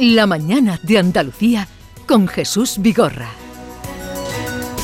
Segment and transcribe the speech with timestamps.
[0.00, 1.66] La mañana de Andalucía
[2.06, 3.30] con Jesús Vigorra.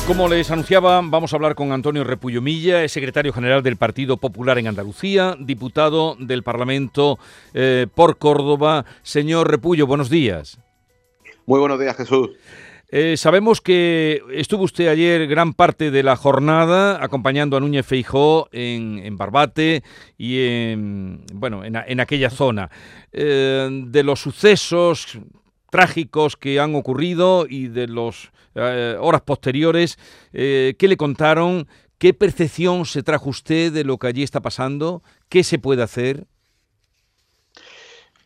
[0.07, 4.17] Como les anunciaba, vamos a hablar con Antonio Repullo Milla, es secretario general del Partido
[4.17, 7.17] Popular en Andalucía, diputado del Parlamento
[7.53, 8.83] eh, por Córdoba.
[9.03, 10.59] Señor Repullo, buenos días.
[11.45, 12.31] Muy buenos días, Jesús.
[12.89, 18.47] Eh, sabemos que estuvo usted ayer gran parte de la jornada acompañando a Núñez Feijó
[18.51, 19.83] en, Barbate
[20.17, 22.69] y en, bueno, en, aquella zona.
[23.11, 25.19] Eh, de los sucesos
[25.71, 29.97] trágicos que han ocurrido y de las eh, horas posteriores,
[30.31, 31.67] ¿qué le contaron?
[31.97, 35.01] ¿Qué percepción se trajo usted de lo que allí está pasando?
[35.27, 36.27] ¿Qué se puede hacer?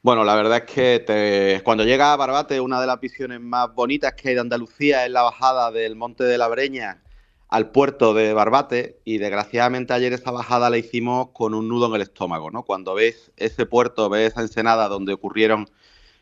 [0.01, 4.13] Bueno, la verdad es que cuando llega a Barbate, una de las visiones más bonitas
[4.13, 7.03] que hay de Andalucía es la bajada del Monte de la Breña
[7.49, 11.95] al puerto de Barbate y desgraciadamente ayer esa bajada la hicimos con un nudo en
[11.95, 12.63] el estómago, ¿no?
[12.63, 15.69] Cuando ves ese puerto, ves esa ensenada donde ocurrieron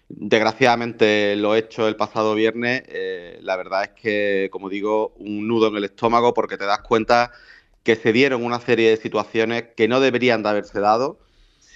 [0.10, 5.68] desgraciadamente lo hecho el pasado viernes, eh, la verdad es que, como digo, un nudo
[5.68, 7.32] en el estómago porque te das cuenta
[7.84, 11.20] que se dieron una serie de situaciones que no deberían de haberse dado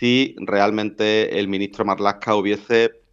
[0.01, 3.03] si realmente el ministro Marlasca hubiese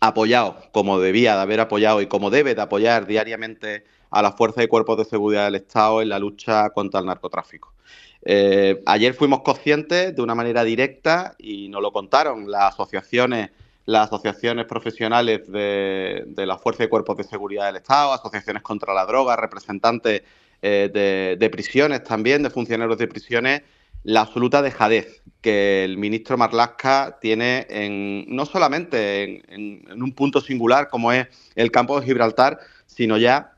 [0.00, 4.64] apoyado, como debía de haber apoyado y como debe de apoyar diariamente a las fuerzas
[4.64, 7.72] y cuerpos de seguridad del Estado en la lucha contra el narcotráfico.
[8.24, 13.50] Eh, ayer fuimos conscientes de una manera directa y nos lo contaron las asociaciones,
[13.86, 19.06] las asociaciones profesionales de, las fuerzas y cuerpos de seguridad del Estado, asociaciones contra la
[19.06, 20.22] droga, representantes
[20.60, 23.62] eh, de prisiones también, de funcionarios de prisiones,
[24.04, 30.88] la absoluta dejadez que el ministro Marlasca tiene en, no solamente en, un punto singular
[30.88, 33.52] como es el campo de Gibraltar, sino ya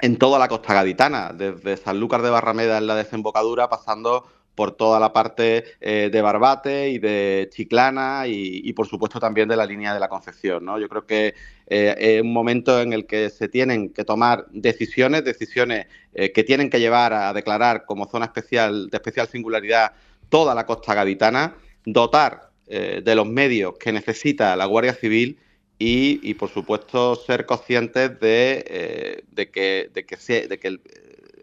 [0.00, 4.98] en toda la costa gaditana, desde Sanlúcar de Barrameda en la desembocadura, pasando por toda
[4.98, 9.94] la parte eh, de Barbate y de Chiclana y, por supuesto también de la línea
[9.94, 10.64] de la Concepción.
[10.64, 10.80] ¿no?
[10.80, 11.34] Yo creo que
[11.68, 16.42] eh, es un momento en el que se tienen que tomar decisiones, decisiones eh, que
[16.42, 19.92] tienen que llevar a declarar como zona especial de especial singularidad
[20.30, 25.38] toda la costa gaditana, dotar de los medios que necesita la Guardia Civil
[25.78, 29.22] y, por supuesto ser conscientes de,
[29.52, 29.88] que,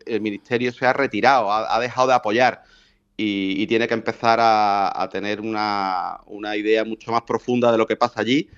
[0.06, 2.64] el, Ministerio se ha retirado, ha dejado de apoyar
[3.18, 6.20] y, tiene que empezar a, tener una,
[6.56, 8.50] idea mucho más profunda de lo que pasa allí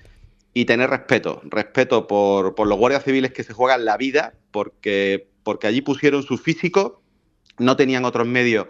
[0.54, 5.66] y tener respeto, respeto por, los guardias civiles que se juegan la vida, porque, porque
[5.66, 7.02] allí pusieron su físico,
[7.58, 8.66] no tenían otros medios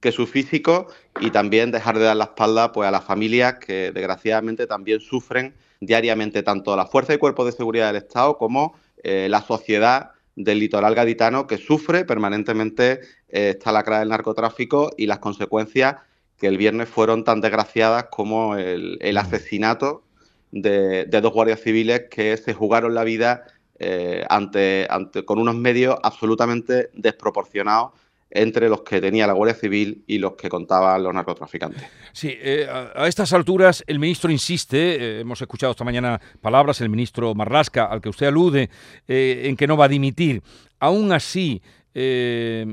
[0.00, 0.88] que su físico
[1.20, 5.54] y también dejar de dar la espalda pues, a las familias que desgraciadamente también sufren
[5.80, 10.12] diariamente tanto la fuerza y cuerpos de seguridad del Estado como eh, la sociedad
[10.44, 15.96] del litoral gaditano que sufre permanentemente eh, esta lacra del narcotráfico y las consecuencias
[16.38, 19.18] que el viernes fueron tan desgraciadas como el, mm.
[19.18, 20.02] asesinato
[20.50, 23.44] de, dos guardias civiles que se jugaron la vida
[23.78, 27.92] eh, ante, ante, con unos medios absolutamente desproporcionados
[28.30, 31.82] entre los que tenía la Guardia Civil y los que contaban los narcotraficantes.
[32.12, 36.88] Sí, eh, a, estas alturas el ministro insiste, eh, hemos escuchado esta mañana palabras, el
[36.88, 38.70] ministro Marlasca, al que usted alude,
[39.08, 40.42] eh, en que no va a dimitir.
[40.78, 41.60] Aún así,
[41.94, 42.64] eh,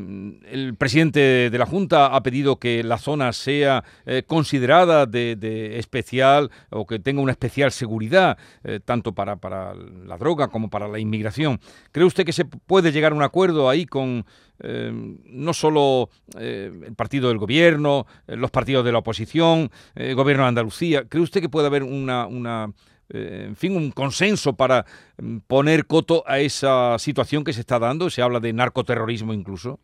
[0.52, 6.52] el presidente de la Junta ha pedido que la zona sea eh, considerada de, especial
[6.70, 11.00] o que tenga una especial seguridad, eh, tanto para, para, la droga como para la
[11.00, 11.60] inmigración.
[11.92, 14.26] ¿Cree usted que se puede llegar a un acuerdo ahí con
[14.60, 21.06] no solo el partido del gobierno, los partidos de la oposición, el gobierno de Andalucía?
[21.08, 22.74] ¿Cree usted que puede haber una, una
[23.10, 24.86] eh, en fin, un consenso para
[25.18, 28.10] mm, poner coto a esa situación que se está dando?
[28.10, 29.80] Se habla de narcoterrorismo incluso.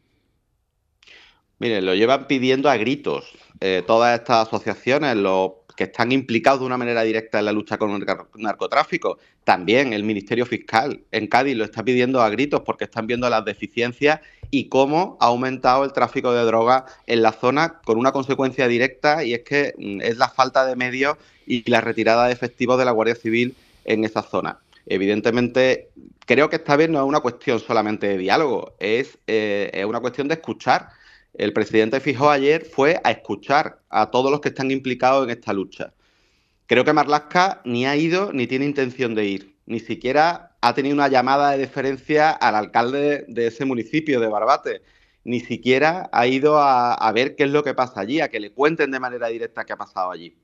[1.59, 6.65] Mire, lo llevan pidiendo a gritos eh, todas estas asociaciones, los que están implicados de
[6.65, 9.17] una manera directa en la lucha con el narcotráfico.
[9.43, 13.45] También el Ministerio Fiscal en Cádiz lo está pidiendo a gritos porque están viendo las
[13.45, 14.19] deficiencias
[14.53, 19.23] y cómo ha aumentado el tráfico de drogas en la zona con una consecuencia directa
[19.23, 21.17] y es que mm, es la falta de medios
[21.47, 24.59] y la retirada de efectivos de la Guardia Civil en esa zona.
[24.85, 25.89] Evidentemente,
[26.27, 30.01] creo que esta vez no es una cuestión solamente de diálogo, es, eh, es una
[30.01, 30.89] cuestión de escuchar
[31.33, 35.51] el presidente Fijó ayer fue a escuchar a todos los que están implicados en esta
[35.51, 35.93] lucha.
[36.67, 39.52] Creo que Marlasca ni ha ido ni tiene intención de ir.
[39.65, 44.81] Ni siquiera ha tenido una llamada de deferencia al alcalde de ese municipio de Barbate.
[45.23, 48.51] Ni siquiera ha ido a, ver qué es lo que pasa allí, a que le
[48.53, 50.37] cuenten de manera directa qué ha pasado allí.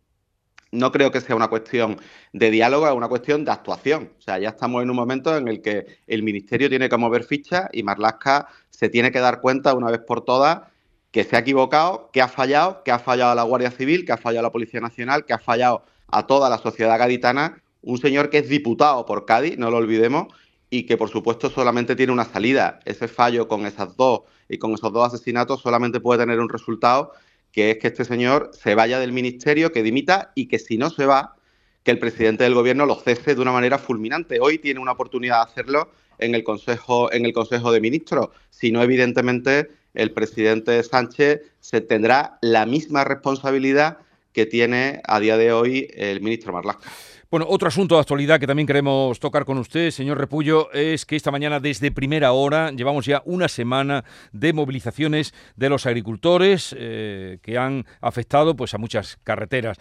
[0.71, 2.00] No creo que sea una cuestión
[2.31, 4.13] de diálogo, es una cuestión de actuación.
[4.18, 7.24] O sea, ya estamos en un momento en el que el ministerio tiene que mover
[7.24, 10.62] fichas y Marlasca se tiene que dar cuenta una vez por todas
[11.12, 14.12] que se ha equivocado, que ha fallado, que ha fallado a la Guardia Civil, que
[14.12, 17.98] ha fallado a la Policía Nacional, que ha fallado a toda la sociedad gaditana un
[17.98, 20.28] señor que es diputado por Cádiz, no lo olvidemos,
[20.70, 22.80] y que por supuesto solamente tiene una salida.
[22.86, 27.12] Ese fallo con esas dos y con esos dos asesinatos solamente puede tener un resultado,
[27.52, 30.90] que es que este señor se vaya del ministerio, que dimita y que si no
[30.90, 31.36] se va,
[31.84, 34.40] que el presidente del gobierno lo cese de una manera fulminante.
[34.40, 38.30] Hoy tiene una oportunidad de hacerlo en el Consejo, en el Consejo de Ministros.
[38.50, 43.98] Si no, evidentemente, el presidente Sánchez se tendrá la misma responsabilidad
[44.40, 46.90] que tiene a día de hoy el ministro Marlasca.
[47.30, 51.16] Bueno, otro asunto de actualidad que también queremos tocar con usted, señor Repullo, es que
[51.16, 57.38] esta mañana desde primera hora llevamos ya una semana de movilizaciones de los agricultores eh,
[57.44, 59.78] que han afectado pues a muchas carreteras.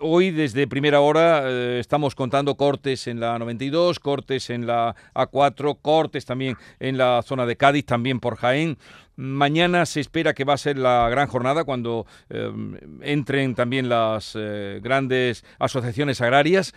[0.00, 5.78] hoy desde primera hora eh, estamos contando cortes en la 92, cortes en la A4,
[5.80, 8.76] cortes también en la zona de Cádiz, también por Jaén.
[9.16, 12.52] Mañana se espera que va a ser la gran jornada cuando eh,
[13.00, 16.74] entren también las eh, grandes asociaciones agrarias.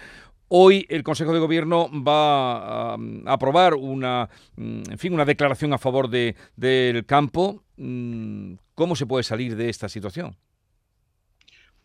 [0.48, 5.78] Hoy el Consejo de Gobierno va a, aprobar una, mm, en fin, una declaración a
[5.78, 7.62] favor de, del campo.
[7.76, 10.38] Mm, ¿Cómo se puede salir de esta situación?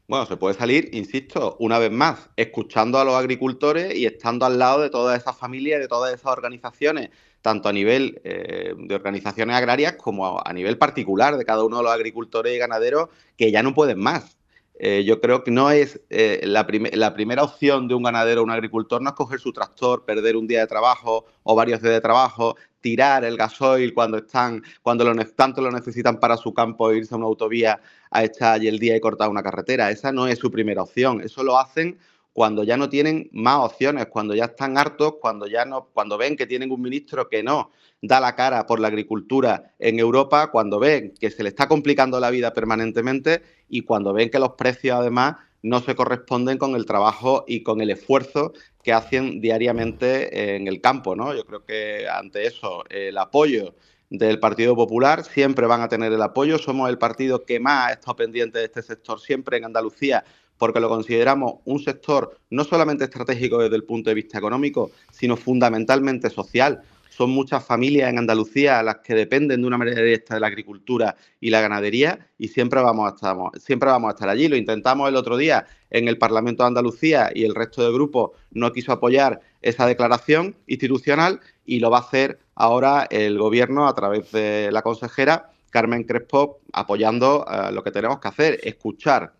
[0.07, 4.59] Bueno, se puede salir, insisto, una vez más, escuchando a los agricultores y estando al
[4.59, 7.11] lado de todas esas familias, de todas esas organizaciones
[7.45, 11.83] tanto a nivel eh, de organizaciones agrarias como a, nivel particular de cada uno de
[11.83, 14.39] los agricultores y ganaderos que ya no pueden más.
[14.79, 18.45] Eh, yo creo que no es eh, la, la, primera opción de un ganadero o
[18.45, 21.93] un agricultor no es coger su tractor, perder un día de trabajo o varios días
[21.93, 26.95] de trabajo, tirar el gasoil cuando están, cuando lo, tanto lo necesitan para su campo
[26.95, 27.79] irse a una autovía
[28.11, 29.91] a echar allí el día y cortar una carretera.
[29.91, 31.21] Esa no es su primera opción.
[31.21, 31.99] Eso lo hacen
[32.35, 36.37] cuando ya no tienen más opciones, cuando ya están hartos, cuando ya no, cuando ven
[36.37, 37.71] que tienen un ministro que no
[38.03, 42.19] da la cara por la agricultura en Europa, cuando ven que se le está complicando
[42.19, 46.87] la vida permanentemente y cuando ven que los precios además no se corresponden con el
[46.87, 48.53] trabajo y con el esfuerzo
[48.83, 51.35] que hacen diariamente en el campo, ¿no?
[51.35, 53.77] Yo creo que ante eso el apoyo
[54.11, 56.59] del Partido Popular siempre van a tener el apoyo.
[56.59, 60.25] Somos el partido que más ha estado pendiente de este sector siempre en Andalucía
[60.59, 65.37] porque lo consideramos un sector no solamente estratégico desde el punto de vista económico, sino
[65.37, 66.83] fundamentalmente social.
[67.09, 71.15] Son muchas familias en Andalucía las que dependen de una manera directa de la agricultura
[71.41, 74.49] y la ganadería y siempre vamos a estar, siempre vamos a allí.
[74.49, 78.33] Lo intentamos el otro día en el Parlamento de Andalucía y el resto del grupo
[78.51, 83.95] no quiso apoyar esa declaración institucional y lo va a hacer ahora el Gobierno a
[83.95, 89.35] través de la consejera Carmen Crespo apoyando eh, lo que tenemos que hacer, escuchar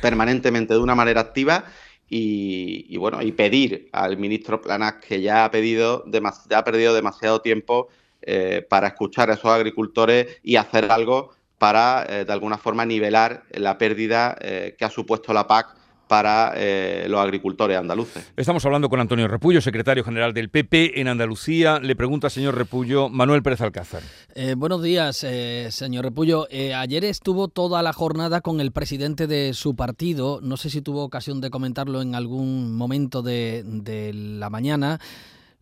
[0.00, 1.64] permanentemente de una manera activa
[2.08, 6.04] y, bueno, y pedir al ministro Planas que ya ha pedido
[6.48, 7.88] ya ha perdido demasiado tiempo
[8.22, 13.44] eh, para escuchar a esos agricultores y hacer algo para eh, de alguna forma nivelar
[13.50, 15.74] la pérdida eh, que ha supuesto la PAC
[16.08, 18.32] para eh, los agricultores andaluces.
[18.36, 21.80] Estamos hablando con Antonio Repullo, secretario general del PP en Andalucía.
[21.80, 24.02] Le pregunta, señor Repullo, Manuel Pérez Alcázar.
[24.34, 26.46] Eh, buenos días, eh, señor Repullo.
[26.50, 30.40] ayer estuvo toda la jornada con el presidente de su partido.
[30.42, 35.00] No sé si tuvo ocasión de comentarlo en algún momento de, de la mañana.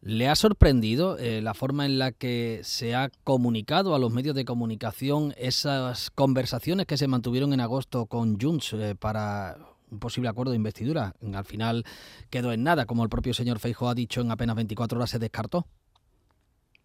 [0.03, 4.45] ¿Le ha sorprendido la forma en la que se ha comunicado a los medios de
[4.45, 9.57] comunicación esas conversaciones que se mantuvieron en agosto con Junts para
[9.95, 11.15] un posible acuerdo de investidura.
[11.33, 11.85] Al final
[12.31, 15.19] quedó en nada, como el propio señor Feijóo ha dicho, en apenas 24 horas se
[15.19, 15.67] descartó.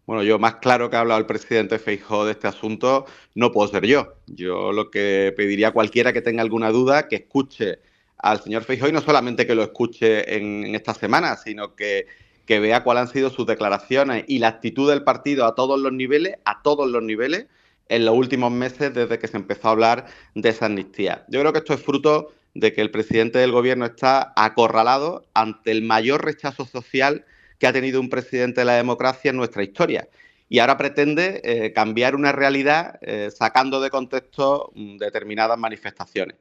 [0.06, 3.68] Bueno, yo más claro que ha hablado el presidente Feijóo de este asunto no puedo
[3.68, 4.14] ser yo.
[4.26, 7.80] Yo lo que pediría a cualquiera que tenga alguna duda que escuche
[8.16, 12.06] al señor Feijóo y no solamente que lo escuche en, esta semana, sino que,
[12.44, 15.92] que vea cuáles han sido sus declaraciones y la actitud del partido a todos los
[15.92, 17.46] niveles, a todos los niveles,
[17.90, 21.24] en los últimos meses desde que se empezó a hablar de esa amnistía.
[21.28, 25.70] Yo creo que esto es fruto de que el presidente del gobierno está acorralado ante
[25.70, 27.24] el mayor rechazo social
[27.58, 30.08] que ha tenido un presidente de la democracia en nuestra historia.
[30.48, 36.36] Y ahora pretende eh, cambiar una realidad eh, sacando de contexto mm, determinadas manifestaciones.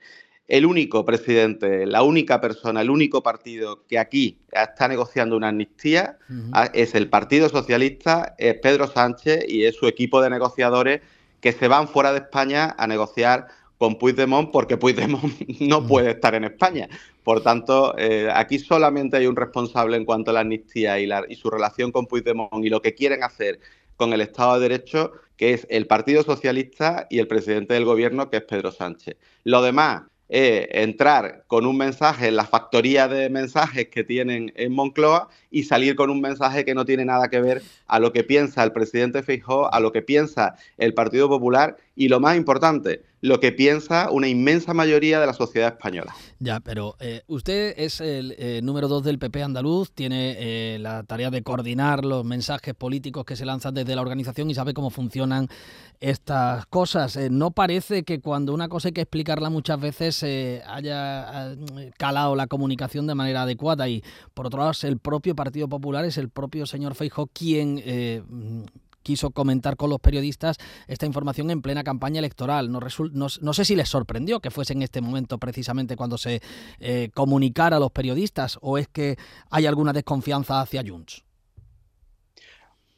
[0.48, 6.18] El único presidente, la única persona, el único partido que aquí está negociando una amnistía
[6.54, 11.02] ah, es el Partido Socialista, es Pedro Sánchez y es su equipo de negociadores
[11.40, 13.48] que se van fuera de España a negociar
[13.80, 15.88] con Puigdemont porque Puigdemont no mm.
[15.88, 16.88] puede estar en España.
[17.24, 21.24] Por tanto, eh, aquí solamente hay un responsable en cuanto a la amnistía y, la,
[21.28, 23.60] y su relación con Puigdemont y lo que quieren hacer
[23.96, 28.30] con el Estado de Derecho, que es el Partido Socialista y el presidente del Gobierno,
[28.30, 29.16] que es Pedro Sánchez.
[29.46, 34.74] Lo demás es entrar con un mensaje en la factoría de mensajes que tienen en
[34.74, 38.24] Moncloa y salir con un mensaje que no tiene nada que ver a lo que
[38.24, 43.02] piensa el presidente Feijóo, a lo que piensa el Partido Popular y lo más importante,
[43.22, 46.16] lo que piensa una inmensa mayoría de la sociedad española.
[46.40, 51.04] Ya, pero eh, usted es el eh, número dos del PP andaluz, tiene eh, la
[51.04, 54.90] tarea de coordinar los mensajes políticos que se lanzan desde la organización y sabe cómo
[54.90, 55.48] funcionan
[56.00, 57.18] estas cosas.
[57.30, 60.24] ¿No parece que cuando una cosa hay que explicarla muchas veces
[60.66, 61.56] haya
[61.98, 64.02] calado la comunicación de manera adecuada y
[64.34, 67.82] por otro lado el propio Partido Popular, es el propio señor Feijóo quien
[69.10, 72.72] quiso comentar con los periodistas esta información en plena campaña electoral.
[72.72, 76.42] No, sé si les sorprendió que fuese en este momento precisamente cuando se
[76.80, 79.18] eh, comunicara a los periodistas o es que
[79.50, 81.24] hay alguna desconfianza hacia Junts.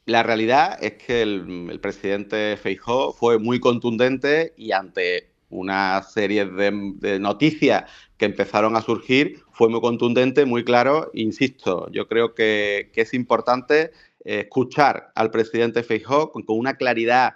[0.04, 7.18] La realidad es que el, presidente Feijó fue muy contundente y ante una serie de,
[7.20, 11.10] noticias que empezaron a surgir, fue muy contundente, muy claro.
[11.14, 13.92] Insisto, yo creo que es importante
[14.24, 17.34] escuchar al presidente Feijóo con, una claridad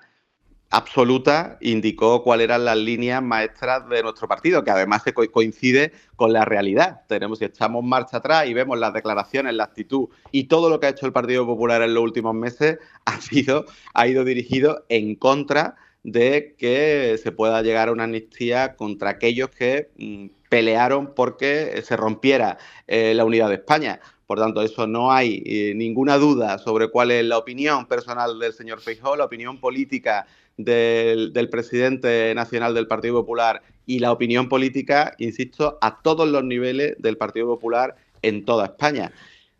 [0.71, 6.33] absoluta indicó cuáles eran las líneas maestras de nuestro partido, que además se coincide con
[6.33, 7.03] la realidad.
[7.09, 10.87] Tenemos, si echamos marcha atrás y vemos las declaraciones, la actitud y todo lo que
[10.87, 13.65] ha hecho el Partido Popular en los últimos meses ha sido,
[13.95, 19.51] ha ido dirigido en contra de que se pueda llegar a una amnistía contra aquellos
[19.51, 24.01] que mm, pelearon porque se rompiera eh, la unidad de España.
[24.27, 28.53] Por tanto, eso no hay eh, ninguna duda sobre cuál es la opinión personal del
[28.53, 35.15] señor Feijóo, la opinión política del, presidente nacional del Partido Popular y la opinión política,
[35.19, 39.13] insisto, a todos los niveles del Partido Popular en toda España.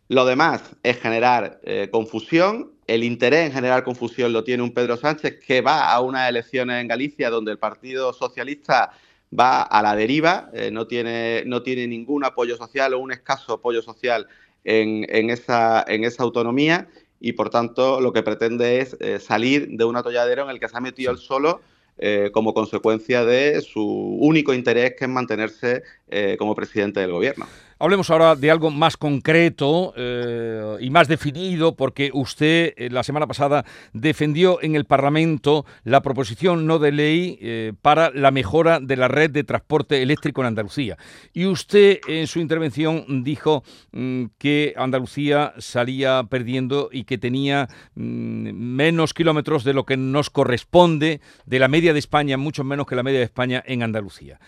[0.09, 2.71] Lo demás es generar eh, confusión.
[2.87, 6.81] El interés en generar confusión lo tiene un Pedro Sánchez que va a unas elecciones
[6.81, 8.91] en Galicia donde el Partido Socialista
[9.37, 13.53] va a la deriva, eh, no, tiene, no tiene ningún apoyo social o un escaso
[13.53, 14.27] apoyo social
[14.67, 16.87] en, esa, en esa autonomía
[17.19, 20.67] y por tanto lo que pretende es eh, salir de un atolladero en el que
[20.67, 21.61] se ha metido él solo
[21.99, 27.45] eh, como consecuencia de su único interés que es mantenerse eh, como presidente del gobierno.
[27.79, 33.65] Hablemos ahora de algo más concreto eh, y más definido, porque usted la semana pasada
[33.93, 39.29] defendió en el Parlamento la proposición no de ley para la mejora de la red
[39.29, 40.97] de transporte eléctrico en Andalucía.
[41.33, 48.51] Y usted en su intervención dijo mm, que Andalucía salía perdiendo y que tenía mm,
[48.51, 52.95] menos kilómetros de lo que nos corresponde de la media de España, mucho menos que
[52.95, 54.39] la media de España en Andalucía.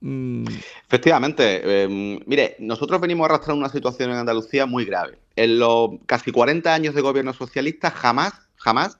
[0.00, 0.46] Mm.
[0.86, 5.18] Efectivamente, em, mire, nosotros venimos arrastrando una situación en Andalucía muy grave.
[5.36, 8.98] En los casi 40 años de gobierno socialista, jamás, jamás,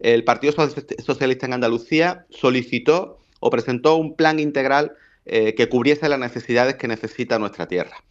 [0.00, 4.92] el Partido Socialista en Andalucía solicitó o presentó un plan integral
[5.26, 8.02] eh, que cubriese las necesidades que necesita nuestra tierra.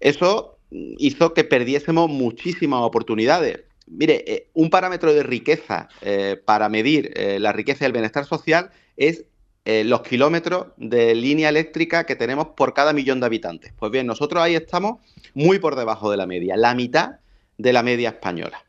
[0.00, 3.60] Eso hizo que perdiésemos muchísimas oportunidades.
[3.86, 8.70] Mire, eh, un parámetro de riqueza eh, para medir la riqueza y el bienestar social
[8.96, 9.24] es
[9.68, 13.72] eh, los kilómetros de línea eléctrica que tenemos por cada millón de habitantes.
[13.76, 15.00] Pues bien, nosotros ahí estamos
[15.34, 17.16] muy por debajo de la media, la mitad
[17.58, 18.64] de la media española.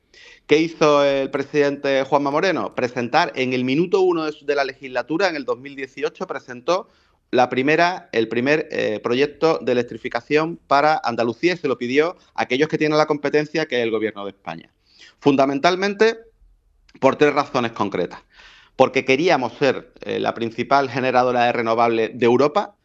[0.48, 2.74] ¿Qué hizo el presidente Juanma Moreno?
[2.74, 6.88] Presentar en el minuto uno de, la legislatura, en el 2018, presentó
[7.30, 12.42] la primera, el primer eh, proyecto de electrificación para Andalucía y se lo pidió a
[12.42, 14.72] aquellos que tienen la competencia, que es el Gobierno de España.
[15.20, 16.18] Fundamentalmente
[17.00, 18.22] por tres razones concretas
[18.78, 22.76] porque queríamos ser eh, la principal generadora de renovables de Europa,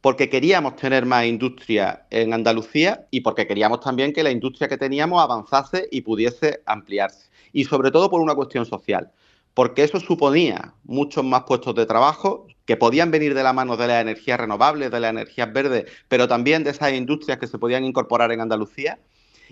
[0.00, 4.78] porque queríamos tener más industria en Andalucía y porque queríamos también que la industria que
[4.78, 7.28] teníamos avanzase y pudiese ampliarse.
[7.52, 9.10] Y sobre todo por una cuestión social,
[9.52, 13.88] porque eso suponía muchos más puestos de trabajo que podían venir de la mano de
[13.88, 17.84] las energías renovables, de las energías verdes, pero también de esas industrias que se podían
[17.84, 19.00] incorporar en Andalucía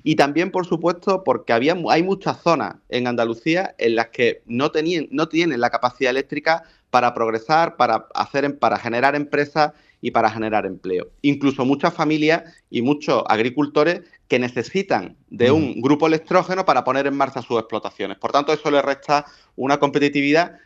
[0.02, 4.71] y también, por supuesto, porque había, hay muchas zonas en Andalucía en las que no,
[4.71, 10.31] tenían, no tienen la capacidad eléctrica para progresar, para, hacer, para generar empresas y para
[10.31, 11.09] generar empleo.
[11.23, 17.17] Incluso muchas familias y muchos agricultores que necesitan de un grupo electrógeno para poner en
[17.17, 18.19] marcha sus explotaciones.
[18.19, 19.26] Por tanto, eso le resta
[19.57, 20.59] una competitividad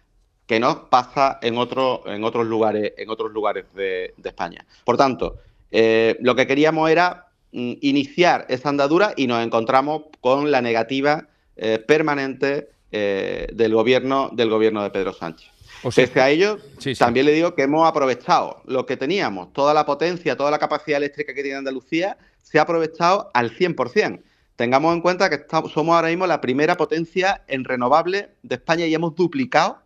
[0.46, 4.66] que no pasa en, otro, en otros lugares, en otros lugares de, España.
[4.84, 5.36] Por tanto,
[5.70, 11.28] eh, lo que queríamos era Mm, iniciar esa andadura y nos encontramos con la negativa
[11.56, 15.50] eh, permanente eh, del gobierno del gobierno de Pedro Sánchez.
[15.84, 16.58] O Pese a ello,
[16.98, 20.98] también le digo que hemos aprovechado lo que teníamos, toda la potencia, toda la capacidad
[20.98, 24.22] eléctrica que tiene Andalucía, se ha aprovechado al 100%.
[24.54, 28.94] Tengamos en cuenta que somos ahora mismo la primera potencia en renovable de España y
[28.94, 29.82] hemos duplicado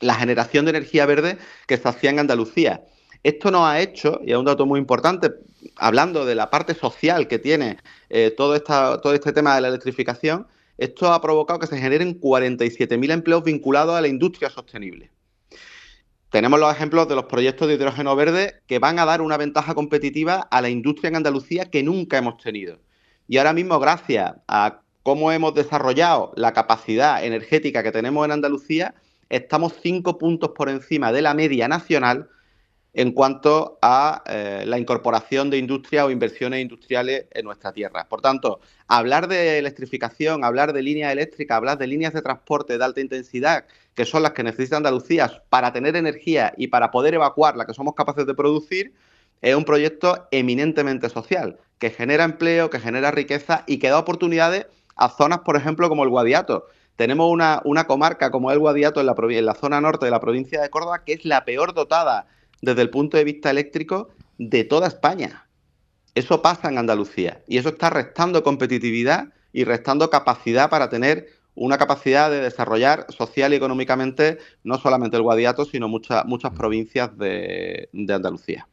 [0.00, 1.36] la generación de energía verde
[1.66, 2.84] que se hacía en Andalucía.
[3.22, 5.32] Esto nos ha hecho, y es un dato muy importante,
[5.76, 7.78] hablando de la parte social que tiene
[8.10, 10.46] eh, todo, esta, todo este tema de la electrificación,
[10.78, 15.10] esto ha provocado que se generen 47.000 empleos vinculados a la industria sostenible.
[16.30, 19.74] tenemos los ejemplos de los proyectos de hidrógeno verde que van a dar una ventaja
[19.74, 22.78] competitiva a la industria en Andalucía que nunca hemos tenido.
[23.26, 28.94] Y ahora mismo, gracias a cómo hemos desarrollado la capacidad energética que tenemos en Andalucía,
[29.30, 32.28] estamos cinco puntos por encima de la media nacional
[32.98, 38.08] en cuanto a eh, la incorporación de industria o inversiones industriales en nuestra tierra.
[38.08, 42.84] Por tanto, hablar de electrificación, hablar de líneas eléctricas, hablar de líneas de transporte de
[42.84, 47.56] alta intensidad, que son las que necesita Andalucía para tener energía y para poder evacuar
[47.56, 48.92] la que somos capaces de producir,
[49.42, 54.66] es un proyecto eminentemente social, que genera empleo, que genera riqueza y que da oportunidades
[54.96, 56.66] a zonas, por ejemplo, como el Guadiato.
[56.96, 60.60] Tenemos una, comarca como el Guadiato en la, en la zona norte de la provincia
[60.60, 62.26] de Córdoba, que es la peor dotada
[62.62, 65.46] desde el punto de vista eléctrico de toda España.
[66.14, 71.76] Eso pasa en Andalucía y eso está restando competitividad y restando capacidad para tener una
[71.76, 77.88] capacidad de desarrollar social y económicamente no solamente el Guadiato, sino muchas muchas provincias de,
[77.92, 78.68] Andalucía.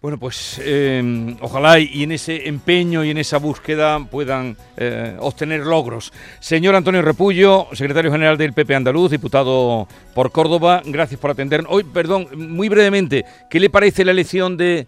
[0.00, 5.66] Bueno, pues eh, ojalá y en ese empeño y en esa búsqueda puedan eh, obtener
[5.66, 6.12] logros.
[6.38, 11.72] Señor Antonio Repullo, secretario general del PP Andaluz, diputado por Córdoba, gracias por atendernos.
[11.72, 14.86] Hoy, perdón, muy brevemente, ¿qué le parece la elección de,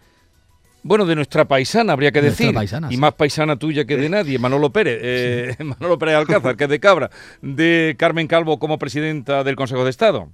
[0.84, 2.54] bueno, de nuestra paisana, habría que decir,
[2.88, 6.70] y más paisana tuya que de nadie, Manolo Pérez, eh, Manolo Pérez Alcázar, que es
[6.70, 7.10] de Cabra,
[7.42, 10.28] de Carmen Calvo como presidenta del Consejo de Estado?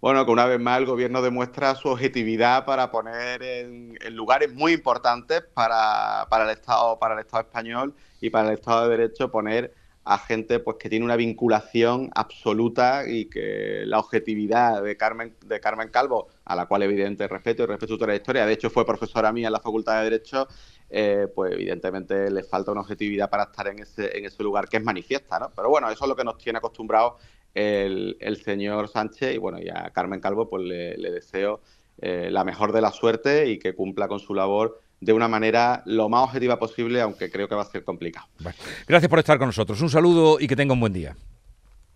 [0.00, 4.72] Bueno, que una vez más el gobierno demuestra su objetividad para poner en, lugares muy
[4.72, 9.72] importantes para, el Estado, para el Estado español y para el Estado de Derecho poner
[10.06, 15.58] a gente pues que tiene una vinculación absoluta y que la objetividad de Carmen de
[15.58, 19.32] Carmen Calvo, a la cual evidentemente respeto y respeto su trayectoria, de hecho fue profesora
[19.32, 20.46] mía en la Facultad de Derecho,
[20.88, 24.76] eh, pues evidentemente le falta una objetividad para estar en ese, en ese lugar que
[24.76, 25.50] es manifiesta, ¿no?
[25.56, 27.14] Pero bueno, eso es lo que nos tiene acostumbrados
[27.56, 31.60] el, señor Sánchez y bueno, y a Carmen Calvo pues le, deseo
[32.00, 35.82] eh, la mejor de la suerte y que cumpla con su labor de una manera
[35.86, 38.26] lo más objetiva posible, aunque creo que va a ser complicado.
[38.86, 39.80] gracias por estar con nosotros.
[39.80, 41.16] Un saludo y que tenga un buen día.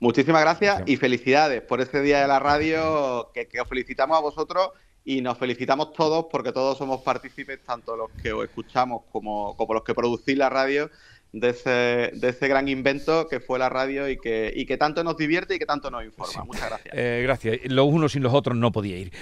[0.00, 4.20] Muchísimas gracias y felicidades por este día de la radio, que, que os felicitamos a
[4.20, 4.70] vosotros
[5.04, 9.74] y nos felicitamos todos porque todos somos partícipes, tanto los que os escuchamos como, como
[9.74, 10.90] los que producís la radio,
[11.32, 11.70] de ese,
[12.14, 15.54] de ese gran invento que fue la radio y que, y que tanto nos divierte
[15.54, 16.44] y que tanto nos informa.
[16.44, 16.94] Muchas gracias.
[16.96, 17.58] Eh, gracias.
[17.64, 19.12] Los unos sin los otros no podía ir.